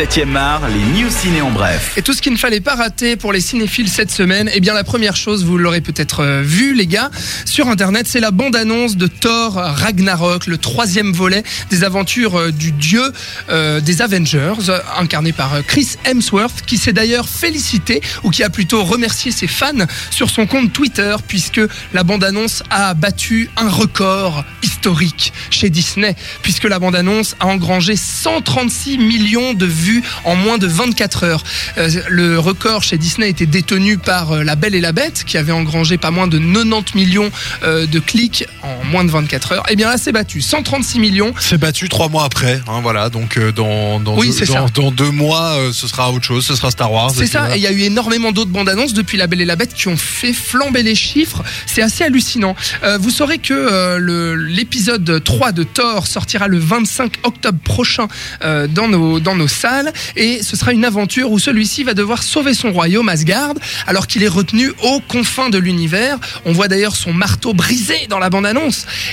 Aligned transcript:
7e 0.00 0.34
art, 0.34 0.62
les 0.70 0.98
news 0.98 1.10
ciné 1.10 1.42
en 1.42 1.50
bref. 1.50 1.92
Et 1.98 2.00
tout 2.00 2.14
ce 2.14 2.22
qu'il 2.22 2.32
ne 2.32 2.38
fallait 2.38 2.62
pas 2.62 2.74
rater 2.74 3.16
pour 3.16 3.34
les 3.34 3.40
cinéphiles 3.42 3.90
cette 3.90 4.10
semaine, 4.10 4.48
eh 4.54 4.60
bien 4.60 4.72
la 4.72 4.82
première 4.82 5.14
chose, 5.14 5.44
vous 5.44 5.58
l'aurez 5.58 5.82
peut-être 5.82 6.20
euh, 6.20 6.40
vu 6.40 6.72
les 6.72 6.86
gars, 6.86 7.10
sur 7.44 7.68
internet, 7.68 8.06
c'est 8.08 8.18
la 8.18 8.30
bande-annonce 8.30 8.96
de 8.96 9.06
Thor 9.08 9.56
Ragnarok, 9.56 10.46
le 10.46 10.56
troisième 10.56 11.12
volet 11.12 11.42
des 11.68 11.84
aventures 11.84 12.38
euh, 12.38 12.50
du 12.50 12.72
dieu 12.72 13.02
euh, 13.50 13.80
des 13.80 14.00
Avengers, 14.00 14.72
incarné 14.98 15.32
par 15.32 15.62
Chris 15.66 15.96
Hemsworth, 16.06 16.62
qui 16.64 16.78
s'est 16.78 16.94
d'ailleurs 16.94 17.28
félicité, 17.28 18.00
ou 18.22 18.30
qui 18.30 18.42
a 18.42 18.48
plutôt 18.48 18.82
remercié 18.84 19.32
ses 19.32 19.48
fans 19.48 19.84
sur 20.10 20.30
son 20.30 20.46
compte 20.46 20.72
Twitter, 20.72 21.14
puisque 21.28 21.60
la 21.92 22.04
bande-annonce 22.04 22.62
a 22.70 22.94
battu 22.94 23.50
un 23.58 23.68
record 23.68 24.46
historique 24.62 25.34
chez 25.50 25.68
Disney, 25.68 26.16
puisque 26.40 26.64
la 26.64 26.78
bande-annonce 26.78 27.36
a 27.38 27.48
engrangé 27.48 27.96
136 27.96 28.96
millions 28.96 29.52
de 29.52 29.66
vues 29.66 29.89
en 30.24 30.36
moins 30.36 30.58
de 30.58 30.66
24 30.66 31.24
heures. 31.24 31.44
Euh, 31.78 31.88
le 32.08 32.38
record 32.38 32.82
chez 32.82 32.98
Disney 32.98 33.30
était 33.30 33.46
détenu 33.46 33.98
par 33.98 34.32
euh, 34.32 34.44
La 34.44 34.56
Belle 34.56 34.74
et 34.74 34.80
la 34.80 34.92
Bête, 34.92 35.24
qui 35.24 35.36
avait 35.38 35.52
engrangé 35.52 35.98
pas 35.98 36.10
moins 36.10 36.26
de 36.26 36.38
90 36.38 36.94
millions 36.94 37.30
euh, 37.62 37.86
de 37.86 37.98
clics 37.98 38.44
en 38.62 38.79
moins 38.90 39.04
de 39.04 39.10
24 39.10 39.52
heures. 39.52 39.62
Et 39.70 39.76
bien 39.76 39.88
là, 39.88 39.96
c'est 39.96 40.12
battu. 40.12 40.40
136 40.40 40.98
millions. 41.00 41.32
C'est 41.38 41.58
battu 41.58 41.88
trois 41.88 42.08
mois 42.08 42.24
après, 42.24 42.60
hein, 42.68 42.80
voilà. 42.82 43.08
Donc 43.08 43.36
euh, 43.36 43.52
dans 43.52 44.00
dans, 44.00 44.16
Oui, 44.16 44.28
deux, 44.28 44.32
c'est 44.32 44.46
dans, 44.46 44.66
ça. 44.66 44.72
dans 44.74 44.90
deux 44.90 45.10
mois, 45.10 45.52
euh, 45.56 45.72
ce 45.72 45.86
sera 45.88 46.10
autre 46.12 46.24
chose, 46.24 46.44
ce 46.44 46.54
sera 46.54 46.70
Star 46.70 46.92
Wars. 46.92 47.10
C'est 47.14 47.26
ça, 47.26 47.54
et 47.54 47.58
il 47.58 47.62
y 47.62 47.66
a 47.66 47.72
eu 47.72 47.82
énormément 47.82 48.32
d'autres 48.32 48.50
bandes 48.50 48.68
annonces 48.68 48.92
depuis 48.92 49.16
La 49.16 49.26
Belle 49.26 49.40
et 49.40 49.44
la 49.44 49.56
Bête 49.56 49.74
qui 49.74 49.88
ont 49.88 49.96
fait 49.96 50.32
flamber 50.32 50.82
les 50.82 50.94
chiffres. 50.94 51.42
C'est 51.66 51.82
assez 51.82 52.04
hallucinant. 52.04 52.54
Euh, 52.82 52.98
vous 52.98 53.10
saurez 53.10 53.38
que 53.38 53.96
l'épisode 54.36 55.22
3 55.22 55.52
de 55.52 55.62
Thor 55.62 56.06
sortira 56.06 56.48
le 56.48 56.58
25 56.58 57.12
octobre 57.22 57.58
prochain 57.62 58.08
dans, 58.42 58.88
nos, 58.88 59.20
dans 59.20 59.34
nos 59.34 59.48
salles. 59.48 59.92
Et 60.16 60.42
ce 60.42 60.56
sera 60.56 60.72
une 60.72 60.84
aventure 60.84 61.30
où 61.30 61.38
celui-ci 61.38 61.84
va 61.84 61.94
devoir 61.94 62.22
sauver 62.22 62.54
son 62.54 62.72
royaume 62.72 63.08
Asgard 63.08 63.54
alors 63.86 64.06
qu'il 64.06 64.22
est 64.22 64.28
retenu 64.28 64.72
aux 64.82 65.00
confins 65.00 65.50
de 65.50 65.58
l'univers. 65.58 66.18
On 66.44 66.52
voit 66.52 66.68
d'ailleurs 66.68 66.96
son 66.96 67.12
marteau 67.12 67.54
brisé 67.54 68.06
dans 68.08 68.18
la 68.18 68.30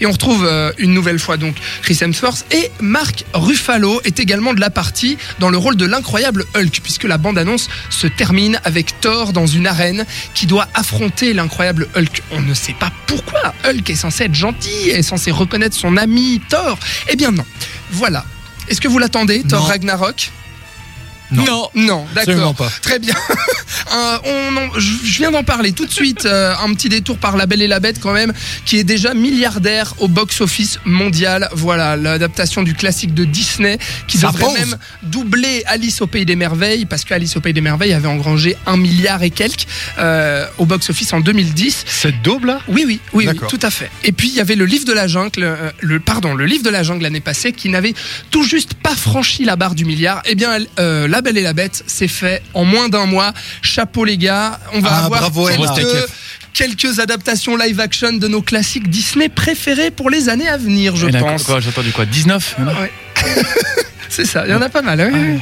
Et 0.00 0.06
on 0.06 0.12
retrouve 0.12 0.44
euh, 0.44 0.72
une 0.78 0.94
nouvelle 0.94 1.18
fois 1.18 1.36
donc 1.36 1.56
Chris 1.82 1.98
Hemsworth 2.00 2.44
et 2.52 2.70
Mark 2.80 3.24
Ruffalo 3.34 4.00
est 4.04 4.20
également 4.20 4.54
de 4.54 4.60
la 4.60 4.70
partie 4.70 5.18
dans 5.38 5.50
le 5.50 5.56
rôle 5.56 5.76
de 5.76 5.84
l'incroyable 5.84 6.44
Hulk 6.54 6.80
puisque 6.82 7.04
la 7.04 7.18
bande-annonce 7.18 7.68
se 7.90 8.06
termine 8.06 8.60
avec 8.64 9.00
Thor 9.00 9.32
dans 9.32 9.46
une 9.46 9.66
arène 9.66 10.04
qui 10.34 10.46
doit 10.46 10.68
affronter 10.74 11.32
l'incroyable 11.32 11.88
Hulk. 11.96 12.22
On 12.30 12.40
ne 12.40 12.54
sait 12.54 12.74
pas 12.78 12.92
pourquoi 13.06 13.54
Hulk 13.64 13.88
est 13.90 13.94
censé 13.94 14.24
être 14.24 14.34
gentil, 14.34 14.90
est 14.90 15.02
censé 15.02 15.30
reconnaître 15.30 15.76
son 15.76 15.96
ami 15.96 16.40
Thor. 16.48 16.78
Eh 17.08 17.16
bien 17.16 17.30
non. 17.30 17.44
Voilà. 17.90 18.24
Est-ce 18.68 18.80
que 18.80 18.88
vous 18.88 18.98
l'attendez, 18.98 19.42
Thor. 19.42 19.66
Ragnarok? 19.66 20.30
Non. 21.32 21.68
Non, 21.74 22.06
d'accord. 22.14 22.54
Très 22.82 22.98
bien. 22.98 23.14
Euh, 23.94 24.18
on 24.24 24.56
en- 24.56 24.78
je 24.78 25.18
viens 25.18 25.30
d'en 25.30 25.42
parler 25.44 25.72
tout 25.72 25.84
de 25.86 25.90
suite. 25.92 26.24
euh, 26.24 26.54
un 26.64 26.72
petit 26.74 26.88
détour 26.88 27.18
par 27.18 27.36
La 27.36 27.46
Belle 27.46 27.60
et 27.62 27.66
la 27.68 27.80
Bête 27.80 28.00
quand 28.00 28.12
même, 28.12 28.32
qui 28.64 28.78
est 28.78 28.84
déjà 28.84 29.12
milliardaire 29.12 29.94
au 29.98 30.08
box-office 30.08 30.78
mondial. 30.84 31.48
Voilà, 31.52 31.96
l'adaptation 31.96 32.62
du 32.62 32.74
classique 32.74 33.12
de 33.12 33.24
Disney, 33.24 33.78
qui 34.08 34.18
Ça 34.18 34.30
devrait 34.30 34.52
même 34.60 34.76
doubler 35.02 35.62
Alice 35.66 36.00
au 36.00 36.06
Pays 36.06 36.24
des 36.24 36.36
Merveilles, 36.36 36.86
parce 36.86 37.04
que 37.04 37.12
Alice 37.12 37.36
au 37.36 37.40
Pays 37.40 37.52
des 37.52 37.60
Merveilles 37.60 37.92
avait 37.92 38.08
engrangé 38.08 38.56
un 38.66 38.76
milliard 38.76 39.22
et 39.22 39.30
quelques 39.30 39.66
euh, 39.98 40.46
au 40.58 40.64
box-office 40.66 41.12
en 41.12 41.20
2010. 41.20 41.84
Cette 41.86 42.22
daube 42.22 42.44
là? 42.46 42.60
Oui, 42.68 42.84
oui, 42.86 43.00
oui, 43.12 43.26
oui, 43.28 43.38
tout 43.48 43.60
à 43.62 43.70
fait. 43.70 43.90
Et 44.04 44.12
puis 44.12 44.28
il 44.28 44.34
y 44.34 44.40
avait 44.40 44.56
le 44.56 44.64
livre 44.66 44.84
de 44.86 44.92
la 44.92 45.06
jungle, 45.08 45.72
le 45.80 46.00
pardon, 46.00 46.34
le 46.34 46.46
livre 46.46 46.62
de 46.62 46.70
la 46.70 46.82
jungle 46.82 47.02
l'année 47.02 47.20
passée, 47.20 47.52
qui 47.52 47.68
n'avait 47.68 47.94
tout 48.30 48.44
juste 48.44 48.74
pas 48.74 48.94
franchi 48.94 49.44
la 49.44 49.56
barre 49.56 49.74
du 49.74 49.84
milliard. 49.84 50.22
Eh 50.26 50.34
bien, 50.34 50.58
La 50.78 51.21
Belle 51.22 51.38
et 51.38 51.42
la 51.42 51.54
Bête, 51.54 51.82
c'est 51.86 52.08
fait 52.08 52.42
en 52.54 52.64
moins 52.64 52.88
d'un 52.90 53.06
mois. 53.06 53.32
Chapeau 53.62 54.04
les 54.04 54.18
gars, 54.18 54.60
on 54.74 54.80
va 54.80 54.90
Ah, 54.92 55.04
avoir 55.06 55.30
bravo, 55.30 55.46
quelques, 55.48 56.06
quelques 56.52 56.98
adaptations 56.98 57.56
live 57.56 57.80
action 57.80 58.12
de 58.12 58.28
nos 58.28 58.42
classiques 58.42 58.88
Disney 58.90 59.28
préférés 59.30 59.90
pour 59.90 60.10
les 60.10 60.28
années 60.28 60.48
à 60.48 60.56
venir, 60.58 60.94
je 60.96 61.06
Et 61.06 61.12
pense. 61.12 61.44
Quoi, 61.44 61.60
j'ai 61.60 61.70
entendu 61.70 61.92
quoi 61.92 62.04
19 62.04 62.56
il 62.58 62.64
y 62.64 62.68
en 62.68 62.70
a 62.70 62.74
C'est 64.12 64.26
ça, 64.26 64.44
il 64.46 64.50
y 64.50 64.54
en 64.54 64.60
a 64.60 64.68
pas 64.68 64.82
mal. 64.82 65.10
oui, 65.10 65.18
oui. 65.18 65.40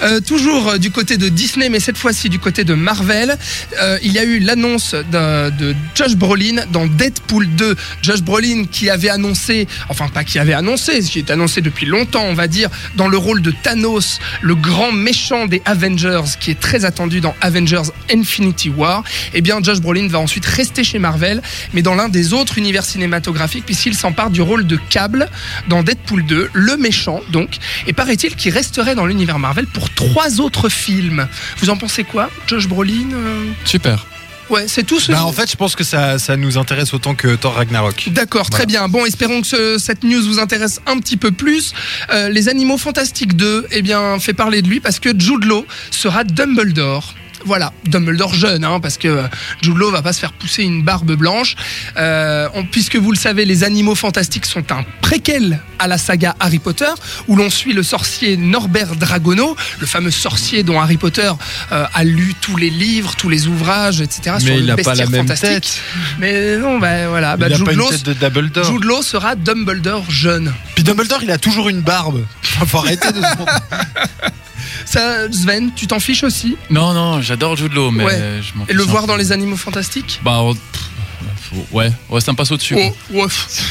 Euh, 0.00 0.20
toujours 0.20 0.70
euh, 0.70 0.78
du 0.78 0.90
côté 0.90 1.18
de 1.18 1.28
Disney, 1.28 1.68
mais 1.68 1.80
cette 1.80 1.98
fois-ci 1.98 2.30
du 2.30 2.38
côté 2.38 2.64
de 2.64 2.72
Marvel, 2.72 3.36
euh, 3.78 3.98
il 4.02 4.10
y 4.10 4.18
a 4.18 4.24
eu 4.24 4.38
l'annonce 4.38 4.94
de 4.94 5.74
Josh 5.94 6.16
Brolin 6.16 6.64
dans 6.72 6.86
Deadpool 6.86 7.46
2. 7.46 7.76
Josh 8.00 8.22
Brolin 8.22 8.64
qui 8.70 8.88
avait 8.88 9.10
annoncé, 9.10 9.68
enfin 9.90 10.08
pas 10.08 10.24
qui 10.24 10.38
avait 10.38 10.54
annoncé, 10.54 11.00
qui 11.00 11.18
est 11.18 11.30
annoncé 11.30 11.60
depuis 11.60 11.84
longtemps, 11.84 12.24
on 12.24 12.32
va 12.32 12.48
dire, 12.48 12.70
dans 12.94 13.06
le 13.06 13.18
rôle 13.18 13.42
de 13.42 13.50
Thanos, 13.50 14.18
le 14.40 14.54
grand 14.54 14.92
méchant 14.92 15.44
des 15.44 15.60
Avengers, 15.66 16.22
qui 16.40 16.50
est 16.50 16.60
très 16.60 16.86
attendu 16.86 17.20
dans 17.20 17.34
Avengers 17.42 17.90
Infinity 18.10 18.70
War. 18.70 19.04
Eh 19.34 19.42
bien, 19.42 19.62
Josh 19.62 19.80
Brolin 19.80 20.08
va 20.08 20.20
ensuite 20.20 20.46
rester 20.46 20.84
chez 20.84 20.98
Marvel, 20.98 21.42
mais 21.74 21.82
dans 21.82 21.94
l'un 21.94 22.08
des 22.08 22.32
autres 22.32 22.56
univers 22.56 22.86
cinématographiques, 22.86 23.66
puisqu'il 23.66 23.94
s'empare 23.94 24.30
du 24.30 24.40
rôle 24.40 24.66
de 24.66 24.78
Cable 24.88 25.28
dans 25.68 25.82
Deadpool 25.82 26.24
2, 26.24 26.48
le 26.54 26.76
méchant 26.78 27.20
donc. 27.30 27.58
Et 27.86 27.92
paraît-il 28.06 28.36
qu'il 28.36 28.52
resterait 28.52 28.94
dans 28.94 29.04
l'univers 29.04 29.40
Marvel 29.40 29.66
pour 29.66 29.90
trois 29.92 30.40
autres 30.40 30.68
films. 30.68 31.26
Vous 31.58 31.70
en 31.70 31.76
pensez 31.76 32.04
quoi, 32.04 32.30
Josh 32.46 32.68
Brolin 32.68 33.10
euh, 33.12 33.46
Super. 33.64 34.06
Ouais, 34.48 34.68
c'est 34.68 34.84
tout 34.84 35.00
ce. 35.00 35.10
Bah 35.10 35.24
en 35.24 35.32
fait, 35.32 35.50
je 35.50 35.56
pense 35.56 35.74
que 35.74 35.82
ça, 35.82 36.20
ça 36.20 36.36
nous 36.36 36.56
intéresse 36.56 36.94
autant 36.94 37.16
que 37.16 37.34
Thor 37.34 37.54
Ragnarok. 37.54 38.10
D'accord, 38.12 38.48
très 38.48 38.64
bien. 38.64 38.86
Bon, 38.86 39.04
espérons 39.04 39.40
que 39.40 39.46
ce- 39.48 39.76
cette 39.78 40.04
news 40.04 40.22
vous 40.22 40.38
intéresse 40.38 40.80
un 40.86 41.00
petit 41.00 41.16
peu 41.16 41.32
plus. 41.32 41.72
Euh, 42.12 42.28
les 42.28 42.48
Animaux 42.48 42.78
Fantastiques 42.78 43.34
2, 43.34 43.66
eh 43.72 43.82
bien, 43.82 44.20
fait 44.20 44.34
parler 44.34 44.62
de 44.62 44.68
lui 44.68 44.78
parce 44.78 45.00
que 45.00 45.08
Jude 45.08 45.42
Law 45.44 45.66
sera 45.90 46.22
Dumbledore. 46.22 47.12
Voilà, 47.46 47.72
Dumbledore 47.86 48.34
jeune, 48.34 48.64
hein, 48.64 48.80
parce 48.80 48.98
que 48.98 49.08
euh, 49.08 49.22
Jude 49.62 49.76
Law 49.76 49.90
va 49.90 50.02
pas 50.02 50.12
se 50.12 50.18
faire 50.20 50.32
pousser 50.32 50.62
une 50.64 50.82
barbe 50.82 51.12
blanche. 51.12 51.54
Euh, 51.96 52.48
on- 52.54 52.64
puisque 52.64 52.96
vous 52.96 53.12
le 53.12 53.16
savez, 53.18 53.44
les 53.44 53.64
Animaux 53.64 53.94
Fantastiques 53.94 54.46
sont 54.46 54.64
un 54.72 54.84
préquel 55.00 55.60
à 55.78 55.86
la 55.86 55.96
saga 55.98 56.34
Harry 56.40 56.58
Potter, 56.58 56.90
où 57.28 57.36
l'on 57.36 57.48
suit 57.50 57.72
le 57.72 57.82
sorcier 57.82 58.36
Norbert 58.36 58.96
Dragono, 58.96 59.56
le 59.78 59.86
fameux 59.86 60.10
sorcier 60.10 60.62
dont 60.64 60.80
Harry 60.80 60.96
Potter 60.96 61.30
euh, 61.72 61.86
a 61.94 62.04
lu 62.04 62.34
tous 62.40 62.56
les 62.56 62.70
livres, 62.70 63.14
tous 63.16 63.28
les 63.28 63.46
ouvrages, 63.46 64.00
etc. 64.00 64.36
sur 64.38 64.48
Mais 64.50 64.56
le 64.58 64.62
il 64.64 64.70
a 64.72 64.76
pas 64.76 64.94
la 64.94 65.06
même 65.06 65.22
fantastique. 65.28 65.48
tête. 65.50 65.80
Mais 66.18 66.56
non, 66.58 66.78
bah 66.78 67.08
voilà, 67.08 67.36
bah, 67.36 67.46
il 67.48 67.52
a 67.52 67.56
Jude 67.56 67.66
pas 67.66 67.72
une 67.72 67.78
Law- 67.78 67.90
tête 67.90 68.02
de 68.04 68.12
Dumbledore. 68.12 68.64
Jude 68.64 68.84
Law 68.84 69.02
sera 69.02 69.36
Dumbledore 69.36 70.04
jeune. 70.10 70.52
Puis 70.74 70.82
Dumbledore, 70.82 71.20
il 71.22 71.30
a 71.30 71.38
toujours 71.38 71.68
une 71.68 71.80
barbe. 71.82 72.24
Faut 72.42 72.78
arrêter 72.78 73.12
de 73.12 73.20
se 73.20 73.36
Ça, 74.84 75.30
Sven, 75.32 75.70
tu 75.74 75.86
t'en 75.86 76.00
fiches 76.00 76.24
aussi 76.24 76.56
Non, 76.70 76.92
non, 76.92 77.20
j'adore 77.20 77.56
Jude 77.56 77.72
Law, 77.74 77.90
mais 77.90 78.04
Ouais. 78.04 78.40
je 78.42 78.56
m'en 78.58 78.66
Et 78.66 78.72
le 78.72 78.82
fiche 78.82 78.90
voir 78.90 79.02
peu. 79.02 79.08
dans 79.08 79.16
les 79.16 79.32
animaux 79.32 79.56
fantastiques 79.56 80.20
Bah, 80.24 80.38
on- 80.42 80.54
faut- 80.54 81.66
ouais, 81.72 81.90
ouais, 82.10 82.20
ça 82.20 82.32
me 82.32 82.36
passe 82.36 82.50
au-dessus. 82.50 82.76
Oh, 82.76 82.96
ouais, 83.12 83.26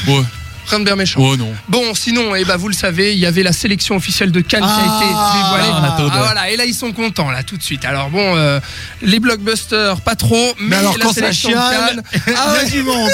Ouais, 0.07 0.23
rien 0.67 0.79
de 0.79 0.85
bien 0.85 0.95
méchant. 0.95 1.19
oh 1.21 1.35
non. 1.35 1.53
Bon, 1.67 1.93
sinon, 1.93 2.35
eh 2.35 2.45
ben, 2.45 2.55
vous 2.57 2.67
le 2.69 2.73
savez, 2.73 3.13
il 3.13 3.19
y 3.19 3.25
avait 3.25 3.43
la 3.43 3.51
sélection 3.53 3.95
officielle 3.95 4.31
de 4.31 4.39
Cannes 4.41 4.61
qui 4.61 4.67
a 4.67 4.73
Ah, 4.77 4.97
été 4.97 5.43
dévoilée. 5.43 5.79
on 5.79 5.83
attendait. 5.83 6.11
Ah, 6.13 6.23
voilà, 6.23 6.49
et 6.49 6.57
là, 6.57 6.65
ils 6.65 6.73
sont 6.73 6.91
contents, 6.93 7.29
là, 7.31 7.43
tout 7.43 7.57
de 7.57 7.63
suite. 7.63 7.83
Alors, 7.85 8.09
bon, 8.09 8.35
euh, 8.35 8.59
les 9.01 9.19
blockbusters, 9.19 9.99
pas 10.01 10.15
trop, 10.15 10.53
mais, 10.59 10.69
Mais 10.69 10.75
alors, 10.77 10.97
la 10.97 11.05
quand 11.05 11.09
ça 11.13 11.21
sélection 11.21 11.49
de 11.49 11.55
chiale, 11.55 12.03
Cannes. 12.11 12.35
Ah 12.37 12.53
ouais, 12.53 12.69
du 12.69 12.81
monde. 12.83 13.11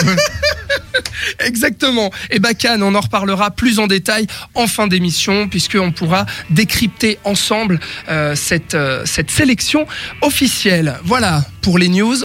Exactement. 1.40 2.12
Et 2.30 2.40
bah 2.40 2.50
on 2.82 2.96
en 2.96 3.02
reparlera 3.02 3.52
plus 3.52 3.80
en 3.80 3.88
détail 3.88 4.28
en 4.56 4.68
fin 4.68 4.88
d'émission, 4.88 5.48
puisqu'on 5.48 5.92
pourra 5.92 6.26
décrypter 6.50 7.20
ensemble 7.24 7.80
euh, 8.10 8.36
euh, 8.74 9.02
cette 9.06 9.32
sélection 9.32 9.88
officielle. 10.22 11.00
Voilà 11.04 11.44
pour 11.62 11.78
les 11.78 11.90
news. 11.90 12.16